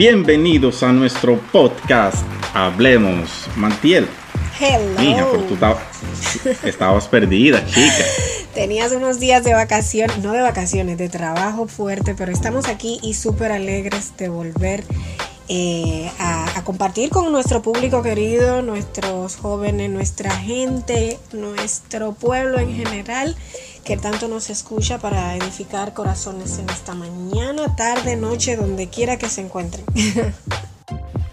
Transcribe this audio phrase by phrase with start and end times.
[0.00, 3.46] Bienvenidos a nuestro podcast Hablemos.
[3.54, 4.08] Mantiel.
[4.58, 4.98] Hello.
[4.98, 5.58] Mija, pero tú
[6.66, 8.06] estabas, perdida, chica.
[8.54, 13.12] Tenías unos días de vacaciones, no de vacaciones, de trabajo fuerte, pero estamos aquí y
[13.12, 14.84] súper alegres de volver
[15.50, 22.74] eh, a, a compartir con nuestro público querido, nuestros jóvenes, nuestra gente, nuestro pueblo en
[22.74, 23.36] general,
[23.84, 29.28] que tanto nos escucha para edificar corazones en esta mañana, tarde, noche, donde quiera que
[29.28, 29.84] se encuentren.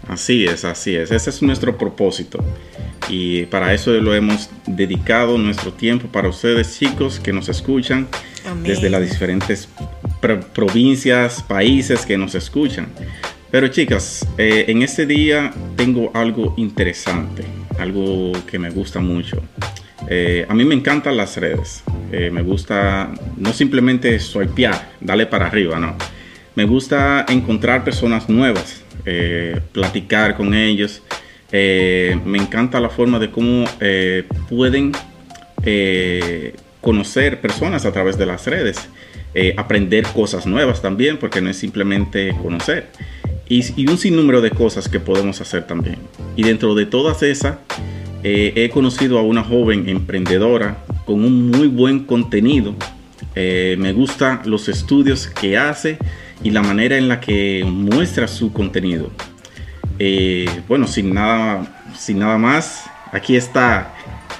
[0.08, 1.10] Así es, así es.
[1.10, 2.42] Ese es nuestro propósito.
[3.10, 8.08] Y para eso lo hemos dedicado nuestro tiempo para ustedes, chicos, que nos escuchan
[8.46, 8.62] Amén.
[8.64, 9.68] desde las diferentes
[10.22, 12.88] pro- provincias, países que nos escuchan.
[13.50, 17.44] Pero chicas, eh, en este día tengo algo interesante,
[17.78, 19.42] algo que me gusta mucho.
[20.08, 21.82] Eh, a mí me encantan las redes.
[22.10, 25.96] Eh, me gusta no simplemente swipear, darle para arriba, no.
[26.54, 31.02] Me gusta encontrar personas nuevas, eh, platicar con ellos.
[31.52, 33.64] Eh, me encanta la forma de cómo
[34.48, 34.92] pueden
[36.80, 38.88] conocer personas a través de las redes,
[39.56, 42.88] aprender cosas nuevas también, porque no es simplemente conocer.
[43.48, 45.96] Y, y un sinnúmero de cosas que podemos hacer también.
[46.36, 47.58] Y dentro de todas esas,
[48.22, 50.78] he conocido a una joven emprendedora
[51.08, 52.74] con un muy buen contenido.
[53.34, 55.96] Eh, me gustan los estudios que hace
[56.42, 59.10] y la manera en la que muestra su contenido.
[59.98, 63.90] Eh, bueno, sin nada, sin nada más, aquí está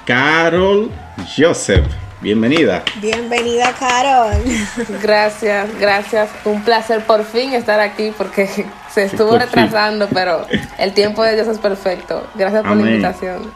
[0.05, 0.91] Carol
[1.35, 1.87] Joseph.
[2.21, 2.83] Bienvenida.
[3.01, 4.35] Bienvenida, Carol.
[5.01, 6.29] Gracias, gracias.
[6.45, 8.47] Un placer por fin estar aquí porque
[8.93, 9.47] se estuvo por fin.
[9.47, 10.45] retrasando, pero
[10.77, 12.27] el tiempo de Dios es perfecto.
[12.35, 13.51] Gracias por la invitación.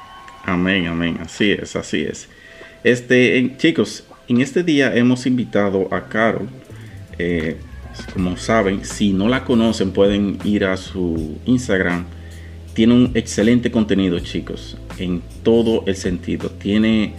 [0.46, 1.20] Amén, amén.
[1.22, 2.28] Así es, así es.
[2.84, 6.50] Este, chicos, en este día hemos invitado a Carol.
[7.18, 7.58] eh,
[8.14, 12.06] como saben, si no la conocen, pueden ir a su Instagram.
[12.74, 16.50] Tiene un excelente contenido, chicos, en todo el sentido.
[16.50, 17.14] Tiene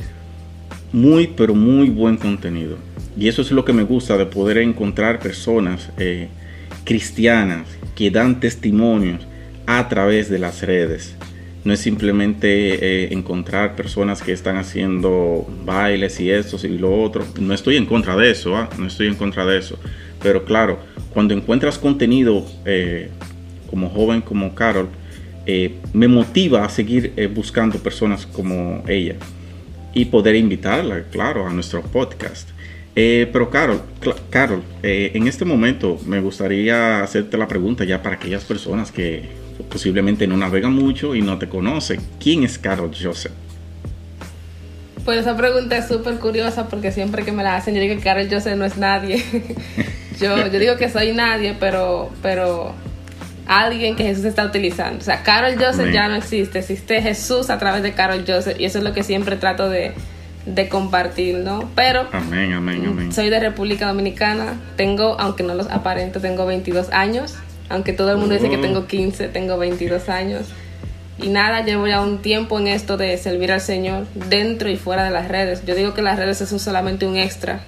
[0.92, 2.76] muy, pero muy buen contenido.
[3.16, 6.28] Y eso es lo que me gusta de poder encontrar personas eh,
[6.84, 9.20] cristianas que dan testimonios
[9.66, 11.14] a través de las redes.
[11.64, 17.24] No es simplemente eh, encontrar personas que están haciendo bailes y esto y lo otro.
[17.40, 18.68] No estoy en contra de eso, ¿ah?
[18.78, 19.78] no estoy en contra de eso.
[20.22, 20.78] Pero claro,
[21.14, 23.08] cuando encuentras contenido eh,
[23.70, 24.88] como joven como Carol,
[25.46, 29.16] eh, me motiva a seguir buscando personas como ella
[29.94, 32.50] y poder invitarla, claro, a nuestro podcast.
[32.94, 33.80] Pero Carol,
[34.30, 40.26] Carol en este momento me gustaría hacerte la pregunta ya para aquellas personas que posiblemente
[40.26, 42.00] no navegan mucho y no te conocen.
[42.18, 43.32] ¿Quién es Carol Joseph?
[45.04, 48.02] Pues esa pregunta es súper curiosa porque siempre que me la hacen yo digo que
[48.02, 49.22] Carol Joseph no es nadie.
[50.20, 52.74] yo, yo digo que soy nadie, pero, pero
[53.46, 54.98] alguien que Jesús está utilizando.
[55.00, 55.92] O sea, Carol Joseph Amén.
[55.92, 59.02] ya no existe, existe Jesús a través de Carol Joseph y eso es lo que
[59.02, 59.92] siempre trato de,
[60.46, 61.70] de compartir, ¿no?
[61.74, 63.12] Pero Amén, amén, amén.
[63.12, 67.34] soy de República Dominicana, tengo, aunque no los aparento, tengo 22 años,
[67.68, 70.46] aunque todo el mundo dice que tengo 15, tengo 22 años.
[71.18, 75.04] Y nada, llevo ya un tiempo en esto de servir al Señor dentro y fuera
[75.04, 75.64] de las redes.
[75.64, 77.60] Yo digo que las redes es un- solamente un extra,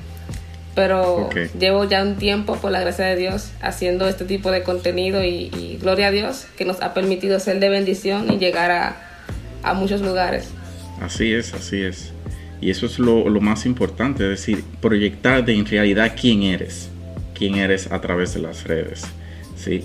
[0.75, 5.25] pero llevo ya un tiempo, por la gracia de Dios, haciendo este tipo de contenido
[5.25, 8.97] y, y gloria a Dios que nos ha permitido ser de bendición y llegar a,
[9.63, 10.49] a muchos lugares.
[11.01, 12.13] Así es, así es.
[12.61, 16.89] Y eso es lo, lo más importante, es decir, proyectar de en realidad quién eres,
[17.35, 19.05] quién eres a través de las redes.
[19.57, 19.85] ¿Sí?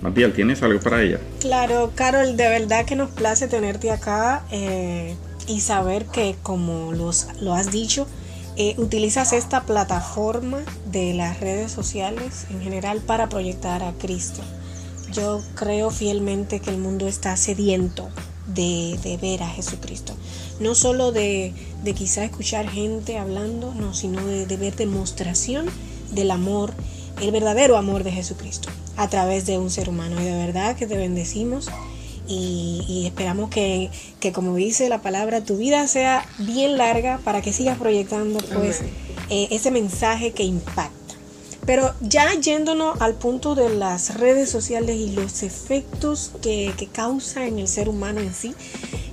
[0.00, 1.20] Matiel, ¿tienes algo para ella?
[1.40, 5.14] Claro, Carol, de verdad que nos place tenerte acá eh,
[5.46, 8.06] y saber que, como los, lo has dicho,
[8.56, 14.40] eh, utilizas esta plataforma de las redes sociales en general para proyectar a Cristo.
[15.12, 18.08] Yo creo fielmente que el mundo está sediento
[18.46, 20.14] de, ver a Jesucristo.
[20.60, 21.52] No solo de,
[21.84, 25.66] de quizá escuchar gente hablando, no, sino de, de ver demostración
[26.12, 26.72] del amor,
[27.20, 30.20] el verdadero amor de Jesucristo a través de un ser humano.
[30.20, 31.68] Y de verdad que te bendecimos
[32.28, 33.90] y, esperamos que,
[34.34, 38.82] como dice la palabra, tu vida sea bien larga para que sigas proyectando pues
[39.30, 40.92] eh, ese mensaje que impacta.
[41.64, 47.46] Pero ya yéndonos al punto de las redes sociales y los efectos que, que causa
[47.46, 48.54] en el ser humano en sí,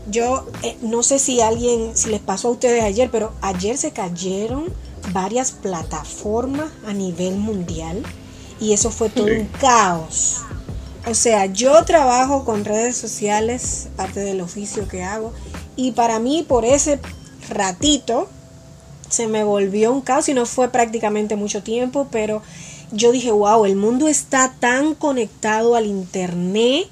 [0.10, 3.92] yo eh, no sé si alguien, si les pasó a ustedes ayer, pero ayer se
[3.92, 4.66] cayeron
[5.14, 8.04] varias plataformas a nivel mundial
[8.60, 10.38] y eso fue todo un caos.
[11.06, 15.34] O sea, yo trabajo con redes sociales, parte del oficio que hago,
[15.76, 17.00] y para mí por ese
[17.50, 18.28] ratito
[19.10, 22.42] se me volvió un caos y no fue prácticamente mucho tiempo, pero
[22.92, 26.88] yo dije, wow, el mundo está tan conectado al Internet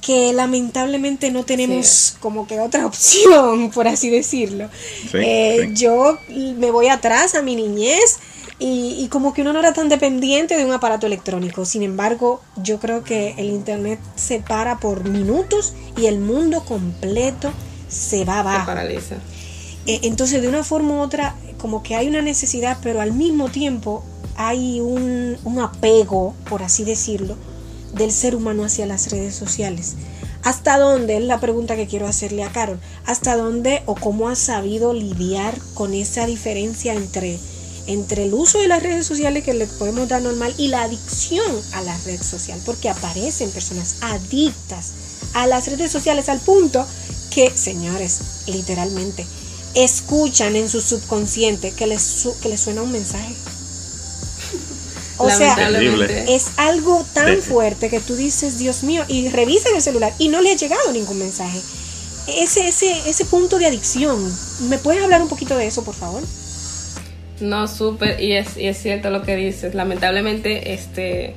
[0.00, 4.68] que lamentablemente no tenemos como que otra opción, por así decirlo.
[5.12, 8.18] Eh, yo me voy atrás a mi niñez
[8.58, 11.64] y, como que uno no era tan dependiente de un aparato electrónico.
[11.64, 17.52] Sin embargo, yo creo que el Internet se para por minutos y el mundo completo
[17.88, 18.60] se va abajo.
[18.60, 19.14] Se paraliza.
[19.86, 23.48] Eh, entonces, de una forma u otra, como que hay una necesidad, pero al mismo
[23.48, 24.04] tiempo
[24.36, 27.36] hay un, un apego, por así decirlo,
[27.92, 29.96] del ser humano hacia las redes sociales.
[30.44, 31.16] ¿Hasta dónde?
[31.16, 32.78] Es la pregunta que quiero hacerle a Carol.
[33.06, 37.38] ¿Hasta dónde o cómo ha sabido lidiar con esa diferencia entre
[37.86, 41.60] entre el uso de las redes sociales que le podemos dar normal y la adicción
[41.72, 44.92] a la red social, porque aparecen personas adictas
[45.34, 46.86] a las redes sociales al punto
[47.30, 49.26] que, señores, literalmente,
[49.74, 53.34] escuchan en su subconsciente que les, que les suena un mensaje.
[55.16, 55.54] O sea,
[56.26, 60.40] es algo tan fuerte que tú dices, Dios mío, y revisa el celular y no
[60.40, 61.60] le ha llegado ningún mensaje.
[62.26, 64.18] Ese, ese, ese punto de adicción,
[64.68, 66.20] ¿me puedes hablar un poquito de eso, por favor?
[67.40, 69.74] No, súper, y es, y es cierto lo que dices.
[69.74, 71.34] Lamentablemente, este.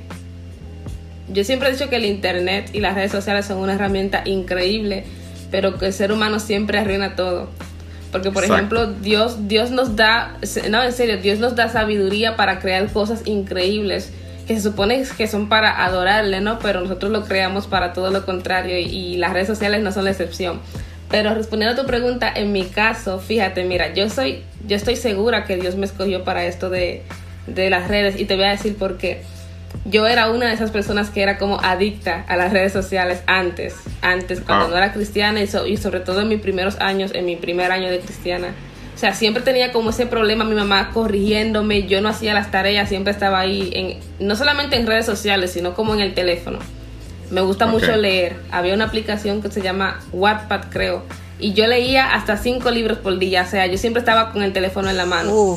[1.30, 5.04] Yo siempre he dicho que el internet y las redes sociales son una herramienta increíble,
[5.50, 7.50] pero que el ser humano siempre arruina todo.
[8.12, 10.38] Porque, por ejemplo, Dios, Dios nos da,
[10.70, 14.10] no, en serio, Dios nos da sabiduría para crear cosas increíbles
[14.46, 16.58] que se supone que son para adorarle, ¿no?
[16.58, 20.04] Pero nosotros lo creamos para todo lo contrario y, y las redes sociales no son
[20.04, 20.60] la excepción.
[21.10, 25.44] Pero respondiendo a tu pregunta, en mi caso, fíjate, mira, yo soy, yo estoy segura
[25.44, 27.02] que Dios me escogió para esto de,
[27.46, 29.22] las redes y te voy a decir por qué.
[29.86, 33.74] Yo era una de esas personas que era como adicta a las redes sociales antes,
[34.02, 34.68] antes cuando ah.
[34.68, 38.00] no era cristiana y, sobre todo en mis primeros años, en mi primer año de
[38.00, 38.48] cristiana.
[38.94, 42.88] O sea, siempre tenía como ese problema, mi mamá corrigiéndome, yo no hacía las tareas,
[42.88, 46.58] siempre estaba ahí, en, no solamente en redes sociales, sino como en el teléfono.
[47.30, 48.36] Me gusta mucho leer.
[48.50, 51.02] Había una aplicación que se llama Wattpad, creo.
[51.38, 53.42] Y yo leía hasta cinco libros por día.
[53.42, 55.56] O sea, yo siempre estaba con el teléfono en la mano.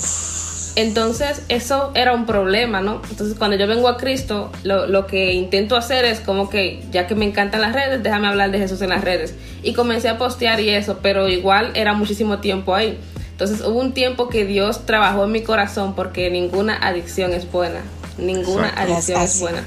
[0.76, 3.02] Entonces, eso era un problema, ¿no?
[3.10, 7.08] Entonces, cuando yo vengo a Cristo, lo, lo, que intento hacer es como que, ya
[7.08, 9.36] que me encantan las redes, déjame hablar de Jesús en las redes.
[9.64, 12.98] Y comencé a postear y eso, pero igual era muchísimo tiempo ahí.
[13.32, 17.82] Entonces, hubo un tiempo que Dios trabajó en mi corazón porque ninguna adicción es buena.
[18.18, 19.66] Ninguna adicción es buena.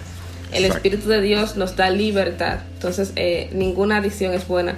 [0.55, 2.61] El Espíritu de Dios nos da libertad.
[2.75, 4.77] Entonces, eh, ninguna adicción es buena.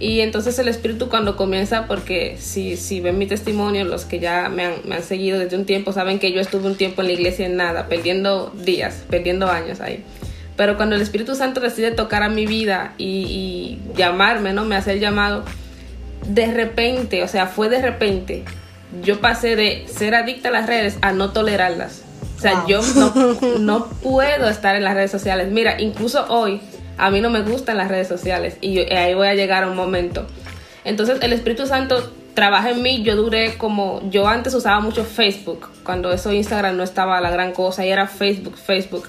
[0.00, 4.48] Y entonces el Espíritu cuando comienza, porque si, si ven mi testimonio, los que ya
[4.48, 7.08] me han, me han seguido desde un tiempo, saben que yo estuve un tiempo en
[7.08, 10.02] la iglesia en nada, perdiendo días, perdiendo años ahí.
[10.56, 14.64] Pero cuando el Espíritu Santo decide tocar a mi vida y, y llamarme, ¿no?
[14.64, 15.44] Me hace el llamado,
[16.26, 18.44] de repente, o sea, fue de repente,
[19.02, 22.03] yo pasé de ser adicta a las redes a no tolerarlas.
[22.44, 22.82] O sea, yo
[23.58, 25.50] no, puedo estar en las redes sociales.
[25.50, 26.60] Mira, incluso hoy
[26.98, 29.76] a mí no me gustan las redes sociales y ahí voy a llegar a un
[29.76, 30.26] momento.
[30.84, 33.02] Entonces el Espíritu Santo trabaja en mí.
[33.02, 37.52] Yo duré como, yo antes usaba mucho Facebook, cuando eso Instagram no estaba la gran
[37.52, 39.08] cosa y era Facebook, Facebook.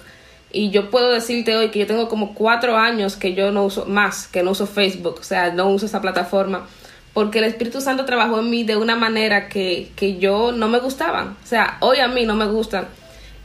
[0.53, 3.85] Y yo puedo decirte hoy que yo tengo como cuatro años que yo no uso
[3.85, 6.67] más, que no uso Facebook, o sea, no uso esa plataforma
[7.13, 10.79] porque el Espíritu Santo trabajó en mí de una manera que, que yo no me
[10.79, 11.37] gustaban.
[11.41, 12.87] O sea, hoy a mí no me gustan.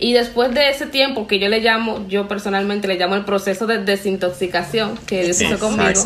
[0.02, 3.66] Y después de ese tiempo que yo le llamo, yo personalmente le llamo el proceso
[3.66, 6.02] de desintoxicación que Dios hizo conmigo.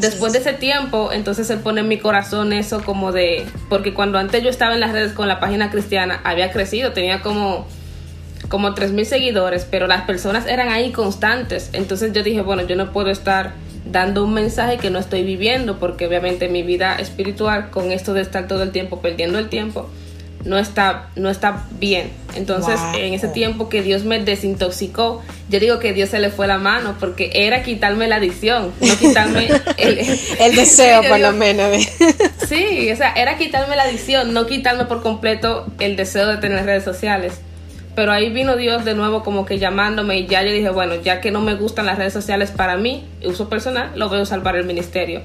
[0.00, 4.18] Después de ese tiempo, entonces Él pone en mi corazón eso como de, porque cuando
[4.18, 7.68] antes yo estaba en las redes con la página cristiana, había crecido, tenía como
[8.48, 11.70] como mil seguidores, pero las personas eran ahí constantes.
[11.72, 13.52] Entonces yo dije, bueno, yo no puedo estar
[13.84, 18.22] dando un mensaje que no estoy viviendo, porque obviamente mi vida espiritual con esto de
[18.22, 19.88] estar todo el tiempo perdiendo el tiempo,
[20.44, 22.10] no está, no está bien.
[22.34, 26.46] Entonces, en ese tiempo que Dios me desintoxicó, yo digo que Dios se le fue
[26.46, 29.98] la mano porque era quitarme la adicción, no quitarme el,
[30.38, 31.76] el deseo, por lo menos.
[32.48, 36.64] sí, o sea, era quitarme la adicción, no quitarme por completo el deseo de tener
[36.64, 37.34] redes sociales.
[37.94, 41.20] Pero ahí vino Dios de nuevo como que llamándome y ya yo dije, bueno, ya
[41.20, 44.42] que no me gustan las redes sociales para mí, uso personal, lo voy a usar
[44.42, 45.22] para el ministerio.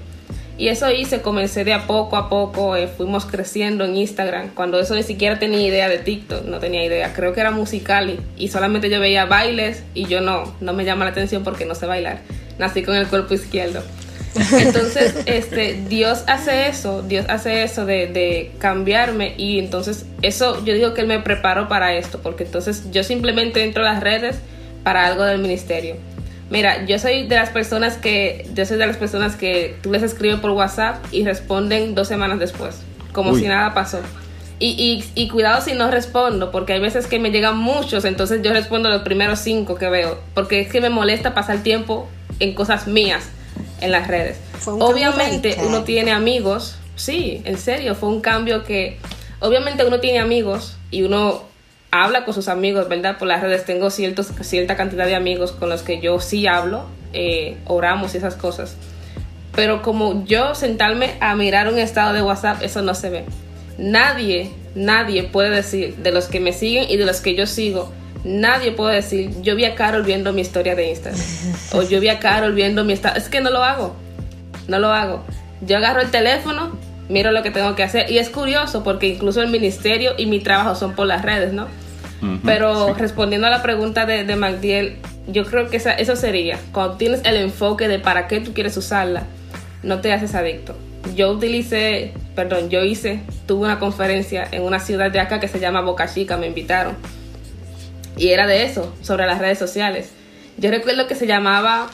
[0.57, 4.79] Y eso hice, comencé de a poco a poco, eh, fuimos creciendo en Instagram, cuando
[4.79, 8.47] eso ni siquiera tenía idea de TikTok, no tenía idea, creo que era musical y,
[8.47, 11.87] solamente yo veía bailes y yo no, no me llama la atención porque no sé
[11.87, 12.19] bailar,
[12.57, 13.83] nací con el cuerpo izquierdo.
[14.59, 20.73] Entonces, este, Dios hace eso, Dios hace eso de, de, cambiarme y entonces eso yo
[20.73, 24.39] digo que Él me preparó para esto, porque entonces yo simplemente entro a las redes
[24.83, 25.95] para algo del ministerio.
[26.49, 30.03] Mira, yo soy de las personas que, yo soy de las personas que tú les
[30.03, 32.81] escribes por WhatsApp y responden dos semanas después,
[33.13, 33.99] como si nada pasó.
[34.59, 38.41] Y, y, y, cuidado si no respondo, porque hay veces que me llegan muchos, entonces
[38.41, 42.07] yo respondo los primeros cinco que veo, porque es que me molesta pasar tiempo
[42.39, 43.29] en cosas mías
[43.81, 44.37] en las redes.
[44.65, 48.97] Obviamente uno tiene amigos, sí, en serio, fue un cambio que,
[49.39, 51.43] obviamente uno tiene amigos y uno
[52.03, 53.17] habla con sus amigos, ¿verdad?
[53.17, 56.85] Por las redes tengo ciertos, cierta cantidad de amigos con los que yo sí hablo,
[57.13, 58.75] eh, oramos y esas cosas.
[59.55, 63.25] Pero como yo sentarme a mirar un estado de WhatsApp, eso no se ve.
[63.77, 67.91] Nadie, nadie puede decir, de los que me siguen y de los que yo sigo,
[68.25, 71.21] nadie puede decir, yo vi a Carol viendo mi historia de Instagram.
[71.73, 73.17] o yo vi a Carol viendo mi estado.
[73.17, 73.95] Es que no lo hago.
[74.67, 75.23] No lo hago.
[75.61, 78.11] Yo agarro el teléfono, miro lo que tengo que hacer.
[78.11, 81.67] Y es curioso porque incluso el ministerio y mi trabajo son por las redes, ¿no?
[82.43, 87.21] Pero respondiendo a la pregunta de, de MacDiel, yo creo que eso sería, cuando tienes
[87.23, 89.23] el enfoque de para qué tú quieres usarla,
[89.83, 90.75] no te haces adicto.
[91.15, 95.59] Yo utilicé, perdón, yo hice, tuve una conferencia en una ciudad de acá que se
[95.59, 96.95] llama Boca Chica, me invitaron.
[98.17, 100.11] Y era de eso, sobre las redes sociales.
[100.57, 101.87] Yo recuerdo que se llamaba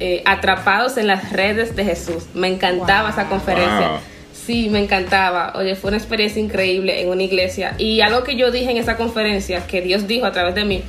[0.00, 2.24] eh, Atrapados en las redes de Jesús.
[2.34, 4.00] Me encantaba esa conferencia.
[4.48, 5.52] Sí, me encantaba.
[5.56, 7.74] Oye, fue una experiencia increíble en una iglesia.
[7.76, 10.82] Y algo que yo dije en esa conferencia, que Dios dijo a través de mí,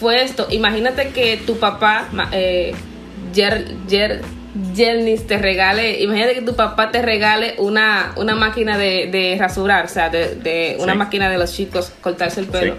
[0.00, 0.48] fue esto.
[0.50, 2.74] Imagínate que tu papá, eh,
[3.32, 10.10] te regale, imagínate que tu papá te regale una, una máquina de, rasurar, o sea,
[10.10, 12.74] de, una máquina de los chicos, cortarse el pelo.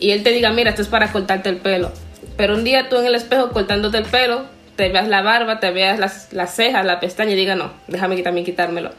[0.00, 1.92] Y él te diga, mira, esto es para cortarte el pelo.
[2.36, 5.70] Pero un día tú en el espejo cortándote el pelo, te veas la barba, te
[5.70, 8.90] veas las, las cejas, la pestaña y diga, no, déjame también quitármelo.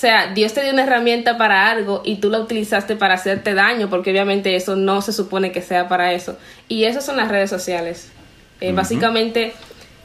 [0.00, 3.52] O sea, Dios te dio una herramienta para algo y tú la utilizaste para hacerte
[3.52, 6.38] daño, porque obviamente eso no se supone que sea para eso.
[6.68, 8.08] Y eso son las redes sociales.
[8.62, 9.52] Eh, básicamente,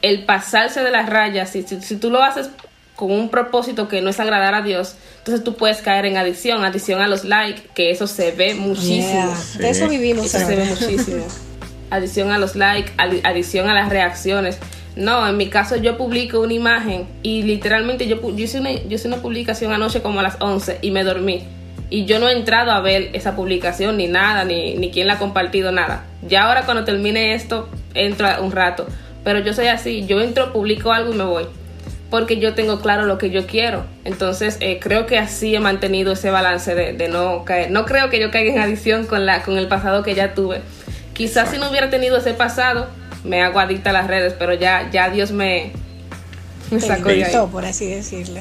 [0.02, 2.50] el pasarse de las rayas, si, si, tú lo haces
[2.94, 6.62] con un propósito que no es agradar a Dios, entonces tú puedes caer en adicción,
[6.62, 9.34] adicción a los likes, que eso se ve muchísimo.
[9.56, 10.26] De eso vivimos.
[10.26, 11.24] Eso se ve muchísimo.
[11.90, 14.58] adición a los likes, adición a las reacciones.
[14.96, 18.94] No, en mi caso yo publico una imagen y literalmente yo, yo, hice una, yo
[18.94, 21.44] hice una publicación anoche como a las 11 y me dormí.
[21.90, 25.14] Y yo no he entrado a ver esa publicación ni nada, ni, ni quién la
[25.14, 26.04] ha compartido, nada.
[26.26, 28.86] Ya ahora cuando termine esto, entro un rato.
[29.22, 31.44] Pero yo soy así, yo entro, publico algo y me voy.
[32.10, 33.84] Porque yo tengo claro lo que yo quiero.
[34.04, 37.70] Entonces eh, creo que así he mantenido ese balance de, de, no caer.
[37.70, 40.62] No creo que yo caiga en adición con, la, con el pasado que ya tuve.
[41.12, 42.88] Quizás si no hubiera tenido ese pasado,
[43.26, 45.72] me hago adicta a las redes, pero ya, ya Dios me,
[46.70, 47.34] me sacó de ahí.
[47.50, 48.40] por así decirlo.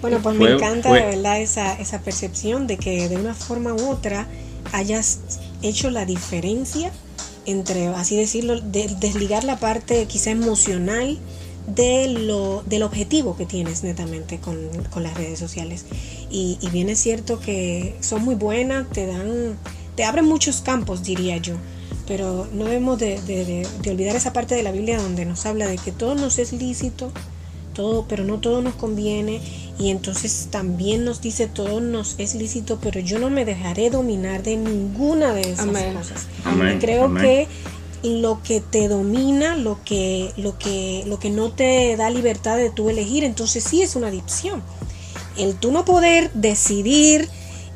[0.00, 3.90] Bueno, pues me encanta de verdad esa, esa percepción de que de una forma u
[3.90, 4.26] otra
[4.72, 5.20] hayas
[5.62, 6.90] hecho la diferencia
[7.44, 11.18] entre, así decirlo, de, desligar la parte quizá emocional
[11.66, 14.56] de lo, del objetivo que tienes netamente con,
[14.90, 15.84] con las redes sociales.
[16.30, 19.58] Y, y, bien es cierto que son muy buenas, te dan,
[19.96, 21.56] te abren muchos campos, diría yo
[22.06, 25.92] pero no debemos de, olvidar esa parte de la Biblia donde nos habla de que
[25.92, 27.12] todo nos es lícito,
[27.74, 29.40] todo, pero no todo nos conviene,
[29.78, 34.42] y entonces también nos dice todo nos es lícito, pero yo no me dejaré dominar
[34.42, 36.26] de ninguna de esas cosas.
[36.80, 37.48] creo que
[38.02, 42.70] lo que te domina, lo que, lo que, lo que no te da libertad de
[42.70, 44.62] tú elegir, entonces sí es una adicción.
[45.36, 47.28] El tú no poder decidir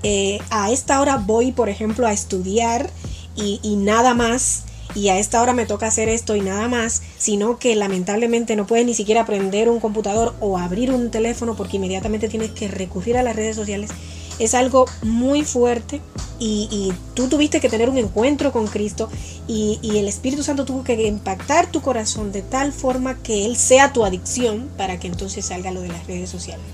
[0.02, 2.90] eh, a esta hora voy, por ejemplo, a estudiar
[3.36, 4.64] y, nada más
[4.94, 8.66] y a esta hora me toca hacer esto y nada más, sino que lamentablemente no
[8.66, 13.16] puedes ni siquiera aprender un computador o abrir un teléfono porque inmediatamente tienes que recurrir
[13.16, 13.90] a las redes sociales,
[14.38, 16.00] es algo muy fuerte
[16.38, 19.08] y, tú tuviste que tener un encuentro con Cristo
[19.48, 23.92] y, el Espíritu Santo tuvo que impactar tu corazón de tal forma que Él sea
[23.92, 26.64] tu adicción para que entonces salga lo de las redes sociales.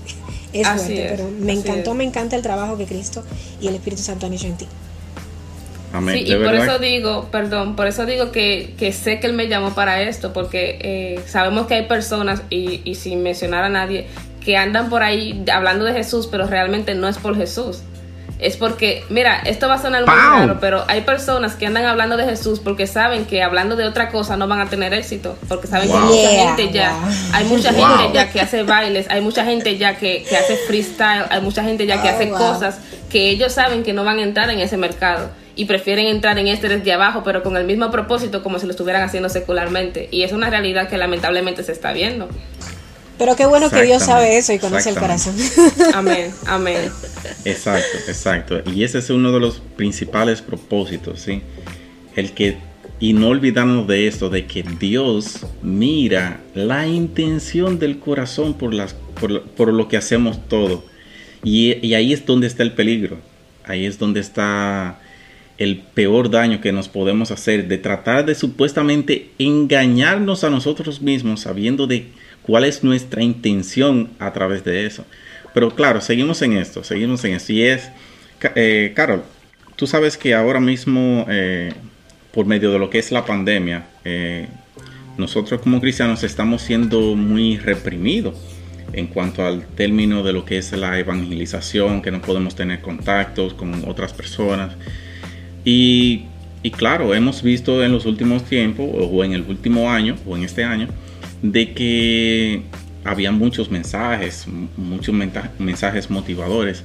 [0.53, 3.23] Es fuerte, pero me encantó, me encanta el trabajo que Cristo
[3.61, 4.67] y el Espíritu Santo han hecho en ti.
[6.11, 9.47] Sí, y por eso digo, perdón, por eso digo que, que, sé que él me
[9.47, 14.07] llamó para esto, porque eh, sabemos que hay personas, y, y, sin mencionar a nadie,
[14.43, 17.81] que andan por ahí hablando de Jesús, pero realmente no es por Jesús.
[18.39, 22.17] es porque, mira, esto va a sonar muy raro, pero hay personas que andan hablando
[22.17, 25.67] de Jesús porque saben que hablando de otra cosa no van a tener éxito, porque
[25.67, 26.95] saben que hay mucha gente ya,
[27.33, 31.25] hay mucha gente ya que hace bailes, hay mucha gente ya que, que hace freestyle,
[31.29, 32.79] hay mucha gente ya que oh, hace cosas
[33.11, 36.47] que ellos saben que no van a entrar en ese mercado y prefieren entrar en
[36.47, 40.07] este desde abajo, pero con el mismo propósito como si lo estuvieran haciendo secularmente.
[40.11, 42.29] Y es una realidad que lamentablemente se está viendo.
[43.17, 45.35] Pero qué bueno que Dios sabe eso y conoce el corazón.
[45.93, 46.89] Amén, amén.
[47.45, 48.61] Exacto, exacto.
[48.73, 51.43] Y ese es uno de los principales propósitos, ¿sí?
[52.15, 52.57] El que,
[52.99, 58.95] y no olvidarnos de esto, de que Dios mira la intención del corazón por, las,
[59.19, 60.83] por, lo que hacemos todo.
[61.43, 63.19] Y, y ahí es donde está el peligro.
[63.65, 64.99] Ahí es donde está
[65.61, 71.41] el peor daño que nos podemos hacer, de tratar de supuestamente engañarnos a nosotros mismos
[71.41, 72.07] sabiendo de
[72.41, 75.05] cuál es nuestra intención a través de eso.
[75.53, 77.53] Pero claro, seguimos en esto, seguimos en esto.
[77.53, 77.91] Y es,
[78.55, 79.21] eh, Carol,
[79.75, 81.73] tú sabes que ahora mismo, eh,
[82.33, 84.47] por medio de lo que es la pandemia, eh,
[85.19, 88.35] nosotros como cristianos estamos siendo muy reprimidos
[88.93, 93.53] en cuanto al término de lo que es la evangelización, que no podemos tener contactos
[93.53, 94.73] con otras personas.
[95.63, 96.25] Y,
[96.77, 100.63] claro, hemos visto en los últimos tiempos, o en el último año, o en este
[100.63, 100.87] año,
[101.41, 102.61] de que
[103.03, 104.45] había muchos mensajes,
[104.77, 105.15] muchos
[105.59, 106.83] mensajes motivadores.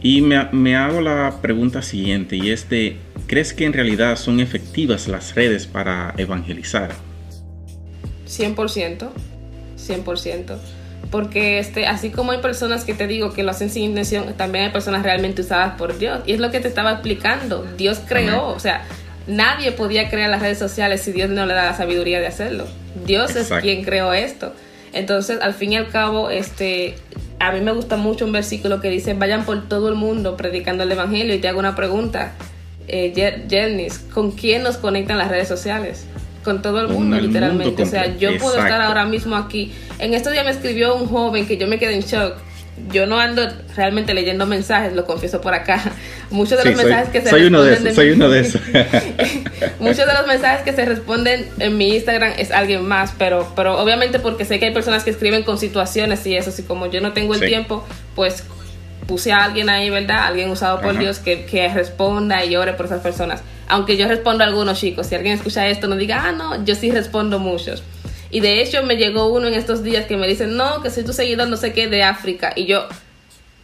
[0.00, 5.08] Y me, hago la pregunta siguiente y es de, ¿crees que en realidad son efectivas
[5.08, 6.92] las redes para evangelizar?
[8.28, 9.08] 100%,
[9.76, 10.58] 100%.
[11.10, 14.64] Porque este, así como hay personas que te digo que lo hacen sin intención, también
[14.66, 16.20] hay personas realmente usadas por Dios.
[16.26, 17.66] Y es lo que te estaba explicando.
[17.76, 18.84] Dios creó, o sea,
[19.26, 22.66] nadie podía crear las redes sociales si Dios no le da la sabiduría de hacerlo.
[23.06, 24.52] Dios es quien creó esto.
[24.92, 26.96] Entonces, al fin y al cabo, este,
[27.38, 30.82] a mí me gusta mucho un versículo que dice, vayan por todo el mundo predicando
[30.82, 31.34] el Evangelio.
[31.34, 32.32] Y te hago una pregunta,
[32.86, 36.06] eh, ¿con quién nos conectan las redes sociales?
[36.48, 37.82] Con todo el mundo, literalmente.
[37.82, 39.70] o sea, yo puedo estar ahora mismo aquí.
[39.98, 42.38] En estos días me escribió un joven que yo me quedé en shock
[42.92, 45.82] yo no ando realmente leyendo mensajes, lo confieso por acá.
[46.30, 48.60] Muchos de los mensajes que se soy uno de esos, soy uno de esos.
[49.80, 53.78] muchos de los mensajes que se responden en mi Instagram es alguien más, pero pero
[53.78, 57.00] obviamente porque sé que hay personas que escriben con situaciones y eso, así como yo
[57.00, 58.44] no tengo el tiempo, pues
[59.08, 60.26] puse a alguien ahí, ¿verdad?
[60.26, 63.40] Alguien usado por Dios que, que responda y ore por esas personas.
[63.66, 66.74] Aunque yo respondo a algunos chicos, si alguien escucha esto, no diga, ah, no, yo
[66.74, 67.82] sí respondo muchos.
[68.30, 71.04] Y de hecho me llegó uno en estos días que me dice, no, que soy
[71.04, 72.52] tu seguidor no sé qué de África.
[72.54, 72.86] Y yo,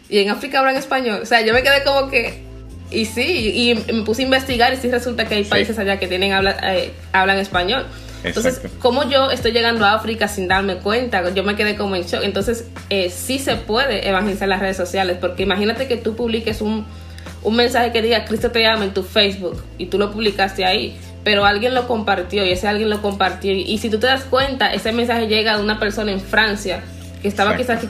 [0.09, 1.21] ¿y en África hablan español?
[1.23, 2.43] O sea, yo me quedé como que,
[2.91, 6.07] y sí, y me puse a investigar y sí resulta que hay países allá que
[6.07, 7.85] tienen habla, eh, hablan español.
[8.25, 11.33] Entonces, como yo estoy llegando a África sin darme cuenta?
[11.35, 12.23] Yo me quedé como en shock.
[12.25, 16.87] Entonces, eh, sí se puede evangelizar las redes sociales, porque imagínate que tú publiques un,
[17.43, 20.99] un mensaje que diga Cristo te llama en tu Facebook y tú lo publicaste ahí
[21.25, 23.53] pero alguien lo compartió y ese alguien lo compartió.
[23.53, 26.83] Y si tú te das cuenta, ese mensaje llega de una persona en Francia
[27.23, 27.81] que estaba quizás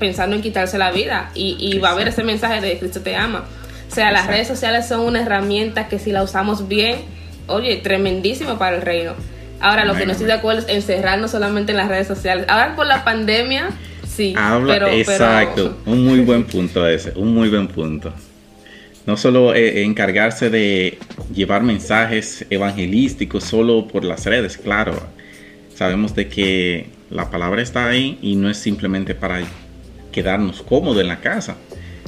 [0.00, 3.44] pensando en quitarse la vida y, va a ver ese mensaje de Cristo te ama.
[3.88, 6.96] O sea, las redes sociales son una herramienta que si la usamos bien,
[7.46, 9.14] oye, tremendísimo para el reino.
[9.60, 12.46] Ahora, lo que no estoy de acuerdo es encerrarnos solamente en las redes sociales.
[12.48, 13.70] Ahora por la pandemia,
[14.08, 14.34] sí.
[14.36, 18.12] Habla, exacto, un muy buen punto ese, un muy buen punto
[19.06, 20.98] no solo eh, encargarse de
[21.34, 24.94] llevar mensajes evangelísticos solo por las redes, claro.
[25.74, 29.40] Sabemos de que la palabra está ahí y no es simplemente para
[30.12, 31.56] quedarnos cómodos en la casa.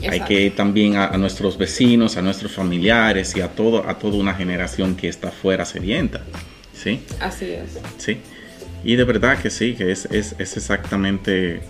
[0.08, 4.34] Hay que también a, nuestros vecinos, a nuestros familiares y a todo a toda una
[4.34, 6.22] generación que está fuera sedienta.
[6.82, 7.00] ¿Sí?
[7.20, 7.78] Así es.
[7.98, 8.18] Sí.
[8.84, 11.60] Y de verdad que sí, que es, es, es exactamente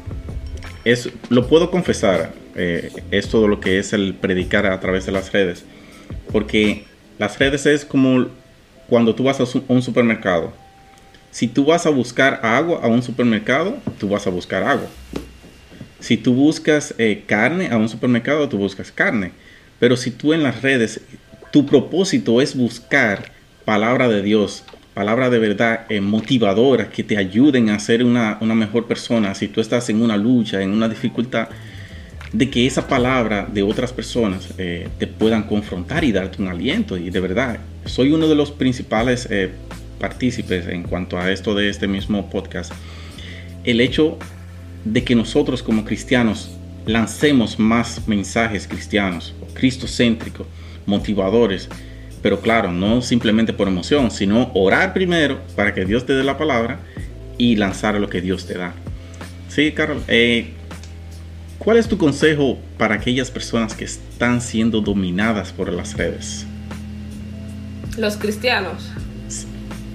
[0.84, 5.12] es, lo puedo confesar, eh, es todo lo que es el predicar a través de
[5.12, 5.64] las redes.
[6.30, 6.84] Porque
[7.18, 8.26] las redes es como
[8.88, 10.52] cuando tú vas a un supermercado.
[11.30, 14.88] Si tú vas a buscar agua a un supermercado, tú vas a buscar agua.
[16.00, 19.32] Si tú buscas eh, carne a un supermercado, tú buscas carne.
[19.78, 21.00] Pero si tú en las redes,
[21.52, 23.32] tu propósito es buscar
[23.64, 28.86] palabra de Dios, palabras de verdad eh, motivadoras que te ayuden a ser una, mejor
[28.86, 31.48] persona si tú estás en una lucha, en una dificultad,
[32.32, 36.96] de que esa palabra de otras personas eh, te puedan confrontar y darte un aliento.
[36.96, 39.50] Y de verdad, soy uno de los principales eh,
[39.98, 42.72] partícipes en cuanto a esto de este mismo podcast.
[43.64, 44.18] El hecho
[44.84, 46.50] de que nosotros como cristianos
[46.86, 50.46] lancemos más mensajes cristianos, cristocéntricos,
[50.86, 51.68] motivadores,
[52.22, 56.38] pero claro, no simplemente por emoción, sino orar primero para que Dios te dé la
[56.38, 56.78] palabra
[57.36, 58.72] y lanzar lo que Dios te da.
[59.48, 60.02] Sí, Carol.
[60.08, 60.52] Eh,
[61.58, 66.46] ¿Cuál es tu consejo para aquellas personas que están siendo dominadas por las redes?
[67.98, 68.90] Los cristianos.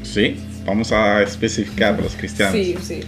[0.03, 2.53] Sí, vamos a especificar los cristianos.
[2.53, 2.99] Sí, sí.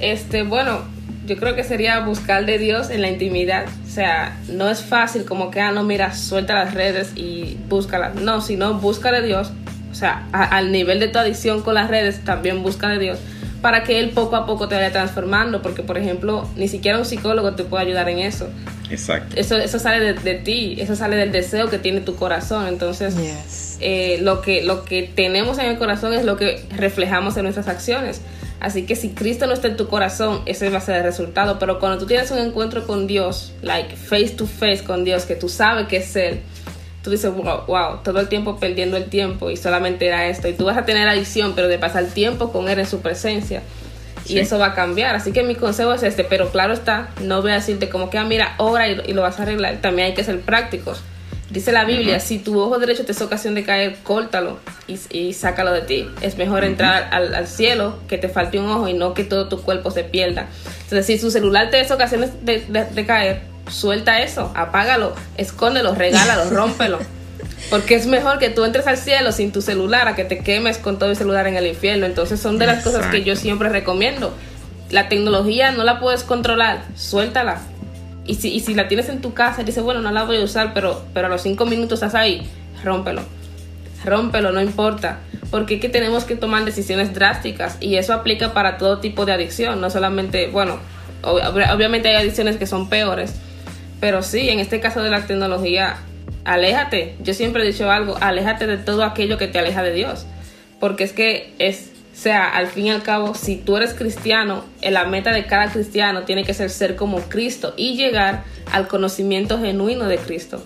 [0.00, 0.82] Este, bueno,
[1.28, 3.66] yo creo que sería buscar de Dios en la intimidad.
[3.86, 8.14] O sea, no es fácil como que, ah, no, mira, suelta las redes y búscalas.
[8.14, 9.52] No, sino busca de Dios.
[9.92, 13.18] O sea, al nivel de tu adicción con las redes, también busca de Dios
[13.60, 17.04] para que él poco a poco te vaya transformando, porque por ejemplo, ni siquiera un
[17.04, 18.48] psicólogo te puede ayudar en eso.
[18.90, 19.34] Exacto.
[19.36, 22.68] Eso, eso sale de, ti, eso sale del deseo que tiene tu corazón.
[22.68, 23.16] Entonces,
[23.80, 27.68] eh, lo, que, lo que tenemos en el corazón es lo que reflejamos en nuestras
[27.68, 28.22] acciones.
[28.60, 31.58] Así que si Cristo no está en tu corazón, ese va a ser el resultado.
[31.58, 35.36] Pero cuando tú tienes un encuentro con Dios, like face to face con Dios, que
[35.36, 36.40] tú sabes que es Él,
[37.02, 40.48] tú dices, wow, wow, todo el tiempo perdiendo el tiempo y solamente era esto.
[40.48, 43.62] Y tú vas a tener adicción, pero de pasar tiempo con Él en su presencia.
[44.26, 45.14] Y eso va a cambiar.
[45.14, 48.18] Así que mi consejo es este, pero claro está, no voy a decirte como que,
[48.18, 49.80] ah, mira, ahora y, lo vas a arreglar.
[49.80, 51.00] También hay que ser prácticos.
[51.50, 55.72] Dice la Biblia, si tu ojo derecho te es ocasión de caer, córtalo y, sácalo
[55.72, 56.06] de ti.
[56.20, 59.62] Es mejor entrar al, cielo que te falte un ojo y no que todo tu
[59.62, 60.46] cuerpo se pierda.
[60.82, 66.50] Entonces, si tu celular te es ocasión de, de caer, suelta eso, apágalo, escóndelo, regálalo,
[66.50, 66.98] rómpelo.
[67.70, 70.78] Porque es mejor que tú entres al cielo sin tu celular a que te quemes
[70.78, 72.06] con todo el celular en el infierno.
[72.06, 74.34] Entonces son de las cosas que yo siempre recomiendo.
[74.90, 77.60] La tecnología no la puedes controlar, suéltala.
[78.28, 80.36] Y si, y si la tienes en tu casa y dices, bueno, no la voy
[80.36, 82.46] a usar, pero, pero a los cinco minutos estás ahí,
[82.84, 83.22] rómpelo.
[84.04, 85.18] Rómpelo, no importa.
[85.50, 89.32] Porque es que tenemos que tomar decisiones drásticas y eso aplica para todo tipo de
[89.32, 90.78] adicción, no solamente, bueno,
[91.22, 93.34] obviamente hay adicciones que son peores,
[94.00, 95.96] pero sí, en este caso de la tecnología,
[96.44, 97.16] aléjate.
[97.20, 100.26] Yo siempre he dicho algo, aléjate de todo aquello que te aleja de Dios.
[100.78, 104.64] Porque es que es, o sea, al fin y al cabo, si tú eres cristiano,
[104.82, 109.60] la meta de cada cristiano tiene que ser ser como Cristo y llegar al conocimiento
[109.60, 110.60] genuino de Cristo.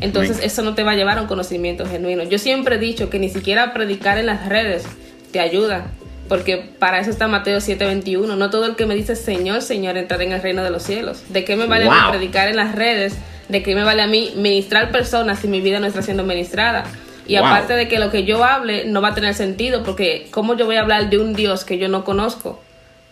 [0.00, 2.22] Entonces eso no te va a llevar a un conocimiento genuino.
[2.22, 4.84] Yo siempre he dicho que ni siquiera predicar en las redes
[5.32, 5.90] te ayuda.
[6.28, 8.36] Porque para eso está Mateo 7:21.
[8.36, 11.24] No todo el que me dice Señor, Señor entrará en el reino de los cielos.
[11.30, 13.16] ¿De qué me vale a predicar en las redes?
[13.48, 16.84] ¿De qué me vale a mí ministrar personas si mi vida no está siendo ministrada?
[17.26, 20.56] Y aparte de que lo que yo hable no va a tener sentido, porque ¿cómo
[20.56, 22.60] yo voy a hablar de un Dios que yo no conozco?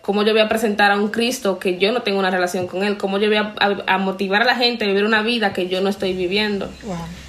[0.03, 2.85] ¿Cómo yo voy a presentar a un Cristo que yo no tengo una relación con
[2.85, 2.98] Él?
[2.98, 5.88] ¿Cómo yo voy a, motivar a la gente a vivir una vida que yo no
[5.88, 6.68] estoy viviendo?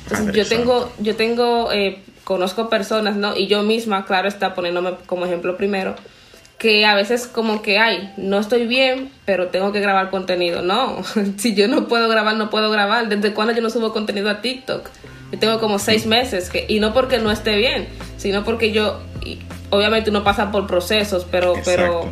[0.04, 3.38] Entonces yo tengo, yo tengo eh, conozco personas, ¿no?
[3.38, 5.96] Y yo misma, claro, está poniéndome como ejemplo primero,
[6.58, 10.62] que a veces como que, ay, no estoy bien, pero tengo que grabar contenido.
[10.62, 11.02] No,
[11.38, 13.08] si yo no puedo grabar, no puedo grabar.
[13.08, 14.90] ¿Desde cuándo yo no subo contenido a TikTok?
[15.36, 19.00] Yo tengo como seis meses, que, y no porque no esté bien, sino porque yo,
[19.70, 22.10] obviamente uno pasa por procesos, pero, pero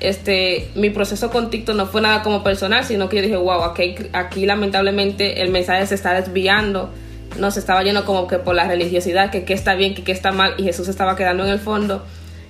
[0.00, 3.62] este, mi proceso con TikTok no fue nada como personal, sino que yo dije, wow,
[3.62, 6.90] aquí, aquí lamentablemente el mensaje se está desviando
[7.38, 10.32] nos estaba yendo como que por la religiosidad, que qué está bien, que qué está
[10.32, 12.02] mal, y Jesús estaba quedando en el fondo.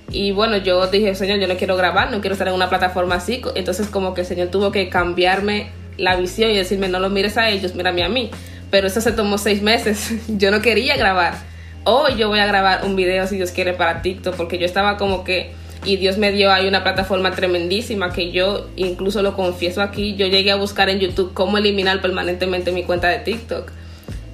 [0.09, 3.15] Y bueno, yo dije, Señor, yo no quiero grabar, no quiero estar en una plataforma
[3.15, 3.41] así.
[3.55, 7.37] Entonces como que el Señor tuvo que cambiarme la visión y decirme, no lo mires
[7.37, 8.31] a ellos, mírame a mí.
[8.69, 10.13] Pero eso se tomó seis meses.
[10.27, 11.35] yo no quería grabar.
[11.83, 14.97] Hoy yo voy a grabar un video, si Dios quiere, para TikTok, porque yo estaba
[14.97, 15.51] como que
[15.85, 20.27] y Dios me dio ahí una plataforma tremendísima que yo incluso lo confieso aquí, yo
[20.27, 23.71] llegué a buscar en YouTube cómo eliminar permanentemente mi cuenta de TikTok.